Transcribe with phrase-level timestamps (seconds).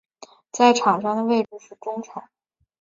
[0.51, 2.27] 在场上的位置是中场。